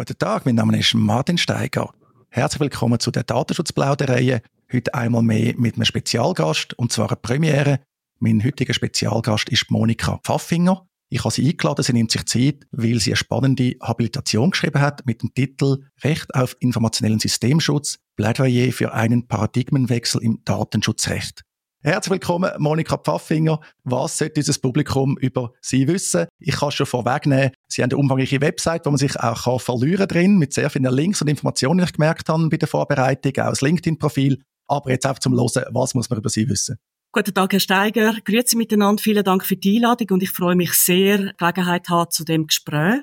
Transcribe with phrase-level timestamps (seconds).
[0.00, 1.92] Guten Tag, mein Name ist Martin Steiger.
[2.30, 4.40] Herzlich willkommen zu der Datenschutzplauderei.
[4.72, 7.80] Heute einmal mehr mit einem Spezialgast, und zwar eine Premiere.
[8.18, 10.88] Mein heutiger Spezialgast ist Monika Pfaffinger.
[11.10, 15.04] Ich habe sie eingeladen, sie nimmt sich Zeit, weil sie eine spannende Habilitation geschrieben hat
[15.04, 21.42] mit dem Titel Recht auf informationellen Systemschutz, Plädoyer für einen Paradigmenwechsel im Datenschutzrecht.
[21.82, 23.58] Herzlich willkommen, Monika Pfaffinger.
[23.84, 26.26] Was sollte unser Publikum über Sie wissen?
[26.38, 27.52] Ich kann schon vorwegnehmen.
[27.68, 30.92] Sie haben eine umfangreiche Website, wo man sich auch kann verlieren drin, mit sehr vielen
[30.92, 34.42] Links und Informationen, die ich gemerkt habe bei der Vorbereitung, auch das LinkedIn-Profil.
[34.66, 36.76] Aber jetzt einfach zum Hören, was muss man über Sie wissen?
[37.12, 38.14] Guten Tag, Herr Steiger.
[38.26, 39.02] Grüezi miteinander.
[39.02, 43.00] Vielen Dank für die Einladung und ich freue mich sehr, Gelegenheit haben zu dem Gespräch.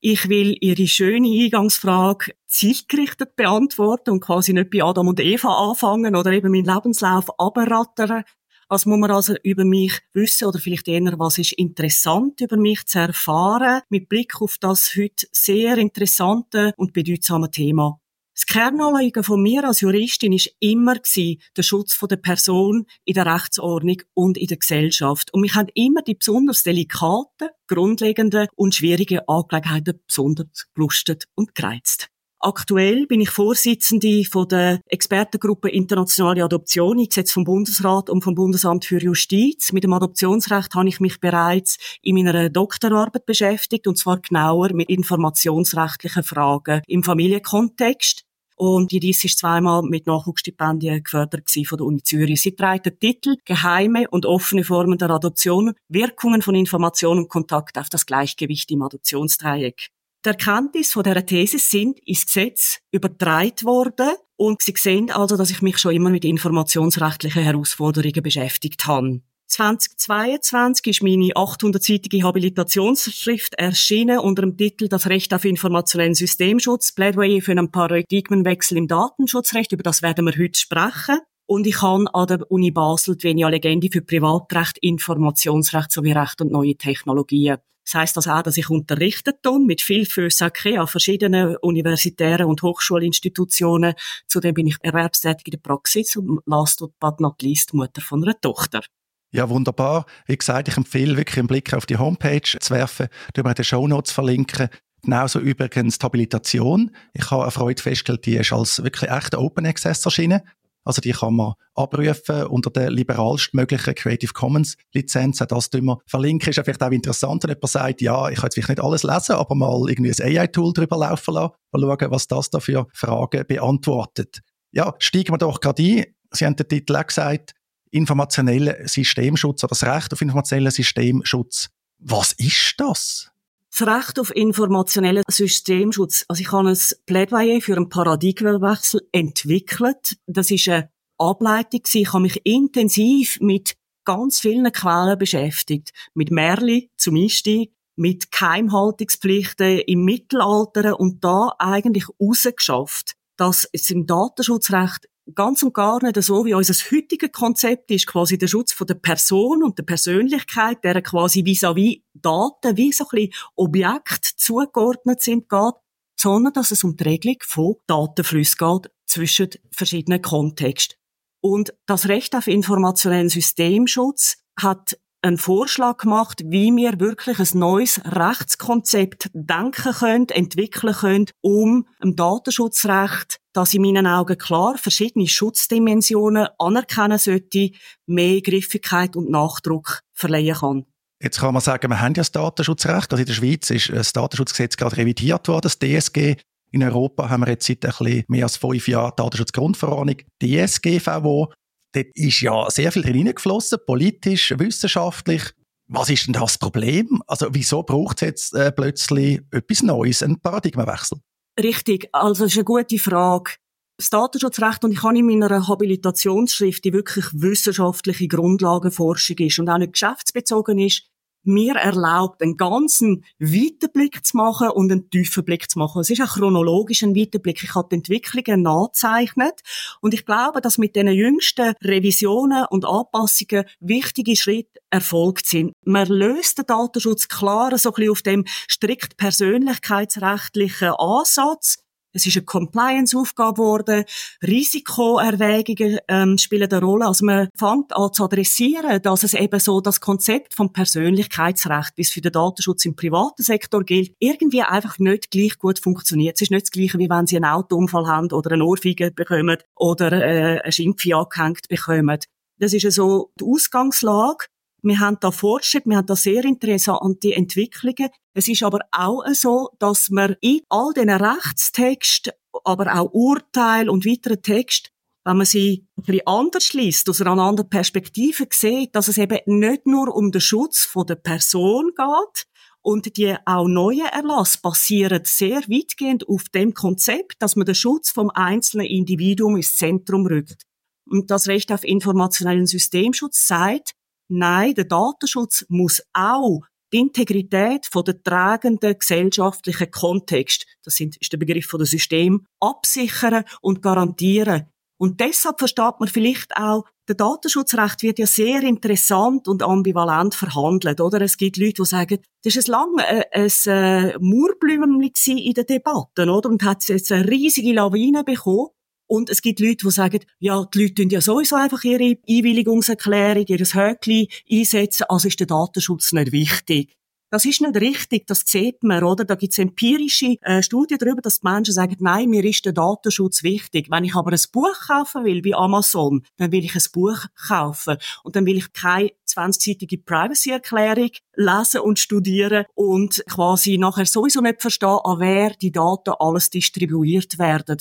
[0.00, 6.14] Ich will Ihre schöne Eingangsfrage zielgerichtet beantworten und quasi nicht bei Adam und Eva anfangen
[6.14, 8.22] oder eben meinen Lebenslauf abrattern.
[8.68, 12.86] Was muss man also über mich wissen oder vielleicht eher, was ist interessant über mich
[12.86, 17.98] zu erfahren mit Blick auf das heute sehr interessante und bedeutsame Thema
[18.38, 23.96] das Kernanliegen von mir als Juristin ist immer der Schutz der Person in der Rechtsordnung
[24.14, 25.34] und in der Gesellschaft.
[25.34, 32.10] Und mich haben immer die besonders delikaten, grundlegenden und schwierigen Angelegenheiten besonders gelustet und gereizt.
[32.38, 38.84] Aktuell bin ich Vorsitzende von der Expertengruppe Internationale Adoption, eingesetzt vom Bundesrat und vom Bundesamt
[38.84, 39.72] für Justiz.
[39.72, 44.88] Mit dem Adoptionsrecht habe ich mich bereits in meiner Doktorarbeit beschäftigt, und zwar genauer mit
[44.88, 48.27] informationsrechtlichen Fragen im Familienkontext.
[48.58, 52.42] Und die Dies ist zweimal mit Nachwuchsstipendien gefördert von der Uni Zürich.
[52.42, 57.78] Sie trägt den Titel Geheime und offene Formen der Adoption, Wirkungen von Information und Kontakt
[57.78, 59.90] auf das Gleichgewicht im Adoptionsdreieck.
[60.24, 65.50] Die Erkenntnisse von dieser These sind ins Gesetz übertragen worden und Sie sehen also, dass
[65.50, 69.20] ich mich schon immer mit informationsrechtlichen Herausforderungen beschäftigt habe.
[69.48, 77.40] 2022 ist meine 800-seitige Habilitationsschrift erschienen unter dem Titel Das Recht auf informationellen Systemschutz, Plädoyer
[77.40, 79.72] für einen Paradigmenwechsel im Datenschutzrecht.
[79.72, 81.20] Über das werden wir heute sprechen.
[81.46, 86.42] Und ich habe an der Uni Basel die Venia Legende für Privatrecht, Informationsrecht sowie Recht
[86.42, 87.56] und neue Technologien.
[87.86, 92.60] Das heisst also auch, dass ich unterrichtet tun mit viel Fösake an verschiedenen universitären und
[92.62, 93.94] Hochschulinstitutionen.
[94.26, 98.38] Zudem bin ich erwerbstätig in der Praxis und last but not least Mutter von einer
[98.38, 98.82] Tochter.
[99.30, 100.06] Ja, wunderbar.
[100.26, 103.64] Wie gesagt, ich empfehle wirklich einen Blick auf die Homepage zu werfen, die wir den
[103.64, 104.68] Show Notes verlinken.
[105.02, 106.90] Genauso übrigens die Habilitation.
[107.12, 110.40] Ich habe eine Freude festgestellt, die ist als wirklich echter Open Access erschienen.
[110.84, 115.42] Also die kann man abrufen unter der liberalstmöglichen Creative Commons Lizenz.
[115.42, 116.48] Auch das wir verlinken.
[116.48, 119.36] Ist vielleicht auch interessant, wenn jemand sagt, ja, ich kann jetzt vielleicht nicht alles lesen,
[119.36, 121.52] aber mal irgendwie ein AI-Tool drüber laufen lassen.
[121.72, 124.40] Mal schauen, was das da für Fragen beantwortet.
[124.72, 126.04] Ja, steigen wir doch gerade ein.
[126.30, 127.52] Sie haben den Titel auch gesagt,
[127.90, 131.68] informationellen Systemschutz oder das Recht auf informationellen Systemschutz.
[131.98, 133.30] Was ist das?
[133.76, 136.24] Das Recht auf informationellen Systemschutz.
[136.28, 140.16] Also ich habe ein Plädoyer für einen Paradigmenwechsel entwickelt.
[140.26, 141.82] Das ist eine Ableitung.
[141.92, 145.90] Ich habe mich intensiv mit ganz vielen Quellen beschäftigt.
[146.14, 154.06] Mit Merli zum Einstieg, mit Keimhaltungspflichten im Mittelalter und da eigentlich rausgeschafft, dass es im
[154.06, 158.86] Datenschutzrecht ganz und gar nicht so, wie unser heutiges Konzept ist, quasi der Schutz von
[158.86, 164.24] der Person und der Persönlichkeit, der quasi vis-à-vis -vis Daten, wie so ein bisschen Objekt
[164.36, 165.74] zugeordnet sind, geht,
[166.18, 170.96] sondern dass es um die Regelung von Datenflüssen geht zwischen verschiedenen Kontexten.
[171.40, 178.00] Und das Recht auf informationellen Systemschutz hat einen Vorschlag gemacht, wie wir wirklich ein neues
[178.04, 186.48] Rechtskonzept denken können, entwickeln können, um im Datenschutzrecht, das in meinen Augen klar verschiedene Schutzdimensionen
[186.58, 187.70] anerkennen sollte,
[188.06, 190.86] mehr Griffigkeit und Nachdruck verleihen kann.
[191.22, 193.12] Jetzt kann man sagen, wir haben ja das Datenschutzrecht.
[193.12, 196.36] Also in der Schweiz ist das Datenschutzgesetz gerade revidiert worden, das DSG.
[196.70, 201.52] In Europa haben wir jetzt seit ein bisschen mehr als fünf Jahren Datenschutzgrundverordnung, DSGVO.
[201.92, 205.42] Dort ist ja sehr viel hineingeflossen, politisch, wissenschaftlich.
[205.86, 207.22] Was ist denn das Problem?
[207.26, 211.18] Also wieso braucht es jetzt äh, plötzlich etwas Neues, einen Paradigmenwechsel?
[211.58, 213.52] Richtig, also das ist eine gute Frage.
[213.96, 219.78] Das Datenschutzrecht, und ich habe in meiner Habilitationsschrift, die wirklich wissenschaftliche Grundlagenforschung ist und auch
[219.78, 221.08] nicht geschäftsbezogen ist,
[221.48, 226.00] mir erlaubt, einen ganzen Weiterblick zu machen und einen tiefen Blick zu machen.
[226.00, 227.64] Es ist ein Weiterblick.
[227.64, 229.60] Ich habe die Entwicklungen nachzeichnet
[230.00, 235.72] und ich glaube, dass mit den jüngsten Revisionen und Anpassungen wichtige Schritte erfolgt sind.
[235.84, 241.78] Man löst den Datenschutz klar so ein bisschen auf dem strikt persönlichkeitsrechtlichen Ansatz
[242.18, 244.04] Es ist eine Compliance-Aufgabe geworden.
[244.44, 247.06] Risikoerwägungen ähm, spielen eine Rolle.
[247.06, 252.02] Also man fängt an zu adressieren, dass es eben so das Konzept vom Persönlichkeitsrecht, wie
[252.02, 256.34] es für den Datenschutz im privaten Sektor gilt, irgendwie einfach nicht gleich gut funktioniert.
[256.34, 259.58] Es ist nicht das Gleiche, wie wenn Sie einen Autounfall haben oder eine Ohrfeige bekommen
[259.76, 262.18] oder äh, eine Schimpfe angehängt bekommen.
[262.58, 264.46] Das ist so die Ausgangslage.
[264.82, 268.10] Wir haben da Fortschritt, wir haben da sehr interessante Entwicklungen.
[268.34, 272.32] Es ist aber auch so, dass man in all diesen Rechtstexten,
[272.64, 274.90] aber auch Urteil und weitere Texte,
[275.24, 279.38] wenn man sie ein bisschen anders liest, aus einer anderen Perspektive sieht, dass es eben
[279.46, 282.46] nicht nur um den Schutz der Person geht,
[282.80, 288.10] und die auch neuen Erlass basieren sehr weitgehend auf dem Konzept, dass man den Schutz
[288.10, 290.62] vom einzelnen Individuum ins Zentrum rückt.
[291.04, 293.92] Und das Recht auf informationellen Systemschutz sagt,
[294.28, 296.60] Nein, der Datenschutz muss auch
[296.92, 303.44] die Integrität von der tragenden gesellschaftlichen Kontext, das ist der Begriff von der System, absichern
[303.60, 304.66] und garantieren.
[305.00, 311.00] Und deshalb versteht man vielleicht auch, der Datenschutzrecht wird ja sehr interessant und ambivalent verhandelt,
[311.00, 311.20] oder?
[311.20, 315.66] Es gibt Leute, die sagen, das ist lange äh, ein, ein äh, Murblümchen in den
[315.66, 316.50] Debatten, oder?
[316.50, 318.68] Und hat jetzt eine riesige Lawine bekommen.
[319.08, 323.46] Und es gibt Leute, die sagen, ja, die Leute tun ja sowieso einfach ihre Einwilligungserklärung,
[323.48, 326.94] ihr Höckli einsetzen, also ist der Datenschutz nicht wichtig.
[327.30, 329.24] Das ist nicht richtig, das sieht man, oder?
[329.24, 332.72] Da gibt es empirische äh, Studien darüber, dass die Menschen sagen, nein, mir ist der
[332.72, 333.88] Datenschutz wichtig.
[333.90, 337.98] Wenn ich aber ein Buch kaufen will, wie Amazon, dann will ich ein Buch kaufen.
[338.22, 344.62] Und dann will ich keine 20-seitige Privacy-Erklärung lesen und studieren und quasi nachher sowieso nicht
[344.62, 347.78] verstehen, an wer die Daten alles distribuiert werden.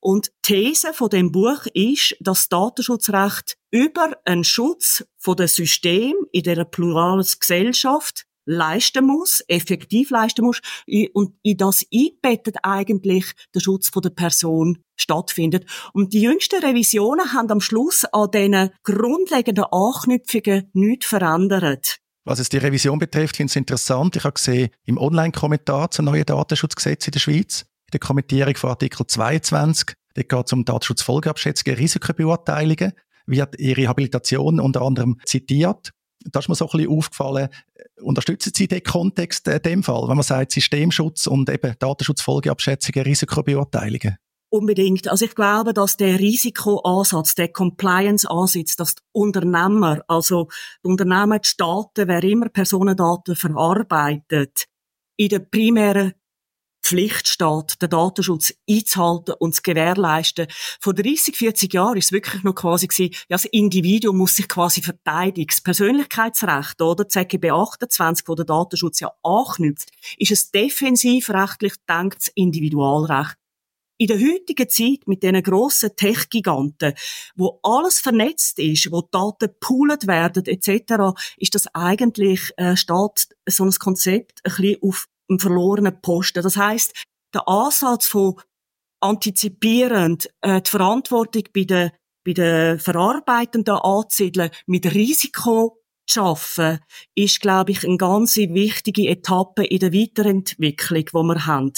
[0.00, 5.48] Und die These von dem Buch ist, dass das Datenschutzrecht über einen Schutz von dem
[5.48, 10.60] System in der pluralen Gesellschaft leisten muss, effektiv leisten muss,
[11.12, 15.68] und in das einbettet eigentlich der Schutz der Person stattfindet.
[15.92, 21.98] Und die jüngsten Revisionen haben am Schluss an diesen grundlegenden Anknüpfungen nichts verändert.
[22.24, 24.16] Was es die Revision betrifft, finde ich es interessant.
[24.16, 28.70] Ich habe gesehen, im Online-Kommentar zum neuen Datenschutzgesetz in der Schweiz, in der Kommentierung von
[28.70, 29.94] Artikel 22.
[30.14, 32.92] Dort geht es um Datenschutzfolgeabschätzungen, Risikobeurteilungen,
[33.26, 35.90] wird ihre Habilitation unter anderem zitiert.
[36.24, 37.48] Da ist mir so ein bisschen aufgefallen,
[38.00, 44.16] unterstützen Sie den Kontext in dem Fall, wenn man sagt Systemschutz und eben Datenschutzfolgeabschätzungen, Risikobeurteilungen?
[44.48, 45.08] Unbedingt.
[45.08, 50.48] Also ich glaube, dass der Risikoansatz, der Compliance-Ansatz, dass die Unternehmer, also
[50.84, 54.66] die Unternehmen, die Staaten, wer immer Personendaten verarbeitet,
[55.16, 56.14] in der primären
[56.86, 60.46] Pflicht steht, den Datenschutz einzuhalten und zu gewährleisten.
[60.80, 64.48] Vor 30, 40 Jahren ist es wirklich noch quasi gewesen, ja, das Individuum muss sich
[64.48, 65.48] quasi verteidigen.
[65.48, 67.08] Das Persönlichkeitsrecht, oder?
[67.08, 73.36] ZGB 28, wo der Datenschutz ja anknüpft, ist es defensivrechtlich gedanktes Individualrecht.
[73.98, 76.92] In der heutigen Zeit mit diesen grossen Tech-Giganten,
[77.34, 83.64] wo alles vernetzt ist, wo Daten poolet werden etc., ist das eigentlich äh, steht so
[83.64, 86.42] ein Konzept ein bisschen auf einen verlorenen Posten.
[86.42, 86.92] Das heißt,
[87.34, 88.36] der Ansatz von
[89.00, 91.90] antizipierend äh, die Verantwortung bei den
[92.26, 96.80] bei den Verarbeitenden anzusiedeln, mit Risiko zu schaffen,
[97.14, 101.72] ist, glaube ich, eine ganz wichtige Etappe in der Weiterentwicklung, die wir haben.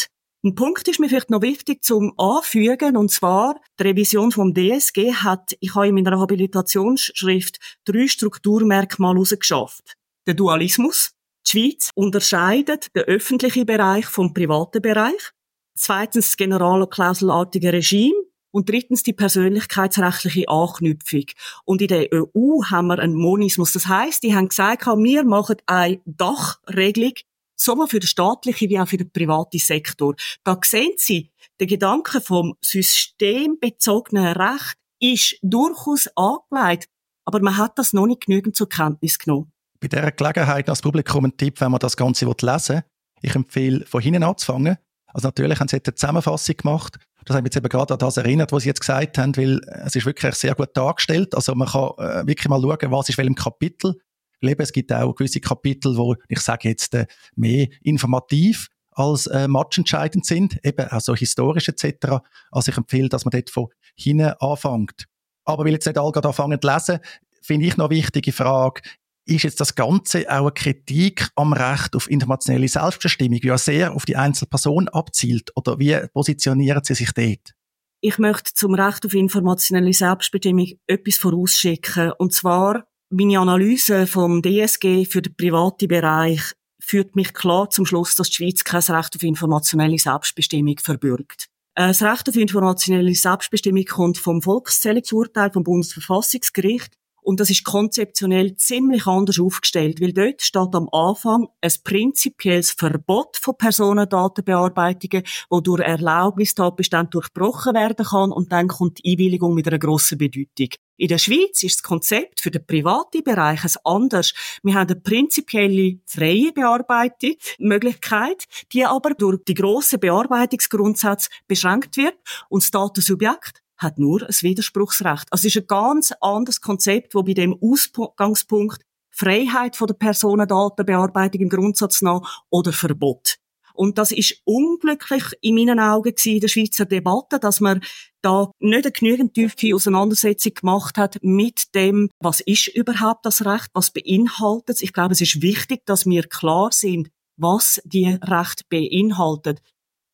[0.44, 5.12] Ein Punkt ist mir vielleicht noch wichtig zum Anfügen, und zwar, die Revision vom DSG
[5.12, 9.94] hat, ich habe in meiner Habilitationsschrift drei Strukturmerkmale herausgeschafft.
[10.26, 11.10] Der Dualismus,
[11.48, 15.32] die Schweiz unterscheidet den öffentlichen Bereich vom privaten Bereich.
[15.74, 18.14] Zweitens das generalklausulartige Regime.
[18.50, 21.24] Und drittens die persönlichkeitsrechtliche Anknüpfung.
[21.66, 23.74] Und in der EU haben wir einen Monismus.
[23.74, 27.12] Das heißt, die haben gesagt, wir machen eine Dachregelung,
[27.54, 30.14] sowohl für den staatlichen wie auch für den privaten Sektor.
[30.44, 36.88] Da sehen Sie, der Gedanke vom systembezogenen Recht ist durchaus angelegt,
[37.26, 41.24] aber man hat das noch nicht genügend zur Kenntnis genommen bei dieser Gelegenheit als Publikum
[41.24, 42.82] ein Tipp, wenn man das Ganze lesen will.
[43.20, 44.76] Ich empfehle, von hinten anzufangen.
[45.06, 46.98] Also natürlich haben sie eine Zusammenfassung gemacht.
[47.24, 49.60] Das hat mich jetzt eben gerade an das erinnert, was sie jetzt gesagt haben, weil
[49.84, 51.34] es ist wirklich sehr gut dargestellt.
[51.34, 54.00] Also man kann äh, wirklich mal schauen, was ist welchem Kapitel.
[54.40, 59.48] Leben, es gibt auch gewisse Kapitel, wo ich sage jetzt äh, mehr informativ als äh,
[59.48, 62.18] matchentscheidend sind, eben auch so historisch etc.
[62.50, 65.06] Also ich empfehle, dass man dort von hinten anfängt.
[65.44, 66.98] Aber weil jetzt nicht alle gerade anfangen zu lesen,
[67.42, 68.82] finde ich noch eine wichtige Frage,
[69.28, 73.94] ist jetzt das Ganze auch eine Kritik am Recht auf informationelle Selbstbestimmung, wie ja sehr
[73.94, 75.50] auf die Einzelperson abzielt?
[75.54, 77.54] Oder wie positionieren Sie sich dort?
[78.00, 82.12] Ich möchte zum Recht auf informationelle Selbstbestimmung etwas vorausschicken.
[82.12, 86.40] Und zwar, meine Analyse vom DSG für den privaten Bereich
[86.80, 91.48] führt mich klar zum Schluss, dass die Schweiz kein Recht auf informationelle Selbstbestimmung verbürgt.
[91.74, 96.97] Das Recht auf informationelle Selbstbestimmung kommt vom Volkszählungsurteil vom Bundesverfassungsgericht.
[97.28, 103.36] Und das ist konzeptionell ziemlich anders aufgestellt, weil dort steht am Anfang ein prinzipielles Verbot
[103.36, 109.78] von Personendatenbearbeitungen, wo durch Erlaubnistatbestand durchbrochen werden kann und dann kommt die Einwilligung mit einer
[109.78, 110.70] grossen Bedeutung.
[110.96, 114.32] In der Schweiz ist das Konzept für den privaten Bereich ein anders.
[114.62, 122.16] Wir haben eine prinzipielle freie Bearbeitungsmöglichkeit, die aber durch die grossen Bearbeitungsgrundsätze beschränkt wird
[122.48, 125.26] und das Datensubjekt hat nur ein Widerspruchsrecht.
[125.30, 131.40] Also es ist ein ganz anderes Konzept, wo bei dem Ausgangspunkt Freiheit von der Personendatenbearbeitung
[131.40, 133.36] im Grundsatz nach oder Verbot.
[133.74, 137.80] Und das ist unglücklich in meinen Augen in der Schweizer Debatte, dass man
[138.22, 143.68] da nicht eine genügend tiefe Auseinandersetzung gemacht hat mit dem, was ist überhaupt das Recht,
[143.74, 144.82] was beinhaltet es.
[144.82, 149.62] Ich glaube, es ist wichtig, dass wir klar sind, was die Recht beinhaltet.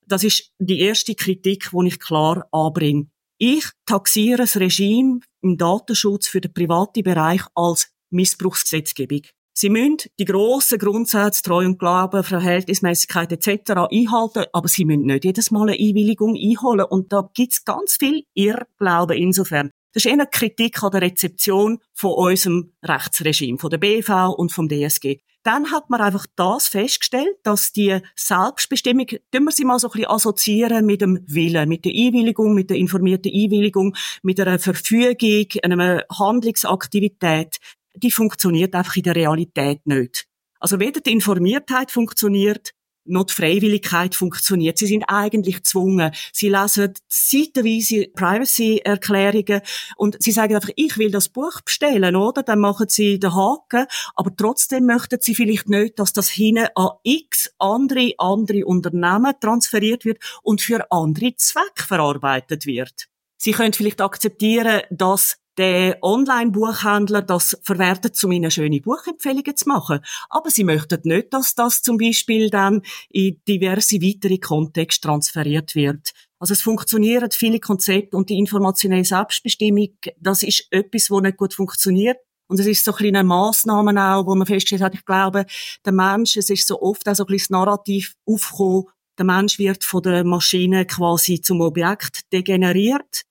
[0.07, 3.07] Das ist die erste Kritik, die ich klar anbringe.
[3.39, 9.23] Ich taxiere das Regime im Datenschutz für den privaten Bereich als Missbrauchsgesetzgebung.
[9.57, 13.73] Sie müssen die grossen Grundsätze, Treu und Glauben, Verhältnismäßigkeit etc.
[13.91, 16.87] einhalten, aber sie müssen nicht jedes Mal eine Einwilligung einholen.
[16.89, 19.71] Und da gibt's ganz viel Irrglauben insofern.
[19.95, 24.51] Das ist eher eine Kritik an der Rezeption von unserem Rechtsregime, von der BV und
[24.51, 25.21] vom DSG.
[25.45, 29.93] Dann hat man einfach das festgestellt, dass die Selbstbestimmung, tun wir sie mal so ein
[29.93, 35.47] bisschen assoziieren mit dem Willen, mit der Einwilligung, mit der informierten Einwilligung, mit einer Verfügung,
[35.63, 37.59] einer Handlungsaktivität,
[37.95, 40.27] die funktioniert einfach in der Realität nicht.
[40.59, 42.73] Also weder die Informiertheit funktioniert,
[43.05, 44.79] noch die Freiwilligkeit funktioniert.
[44.79, 46.13] Sie sind eigentlich gezwungen.
[46.33, 49.61] Sie lesen seitenweise Privacy-Erklärungen
[49.97, 52.43] und sie sagen einfach, ich will das Buch bestellen, oder?
[52.43, 56.91] Dann machen sie den Haken, aber trotzdem möchten sie vielleicht nicht, dass das hinten an
[57.03, 63.09] x andere, andere Unternehmen transferiert wird und für andere Zwecke verarbeitet wird.
[63.37, 70.01] Sie können vielleicht akzeptieren, dass der Online-Buchhändler das verwertet, um ihnen schöne Buchempfehlungen zu machen.
[70.29, 76.13] Aber sie möchten nicht, dass das zum Beispiel dann in diverse weitere Kontexte transferiert wird.
[76.39, 81.55] Also es funktionieren viele Konzepte und die informationelle Selbstbestimmung, das ist etwas, wo nicht gut
[81.55, 82.19] funktioniert.
[82.47, 85.47] Und es ist so ein kleine Massnahmen auch, wo man festgestellt hat, ich glaube,
[85.85, 88.85] der Mensch, es ist so oft auch so ein bisschen das Narrativ aufgekommen,
[89.19, 93.23] der Mensch wird von der Maschine quasi zum Objekt degeneriert.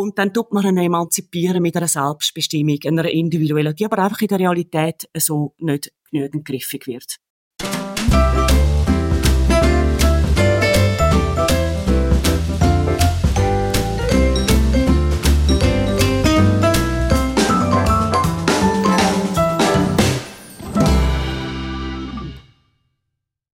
[0.00, 4.28] Und dann tut man ihn emanzipieren mit einer Selbstbestimmung, einer individuellen, die aber einfach in
[4.28, 7.16] der Realität so nicht genügend griffig wird.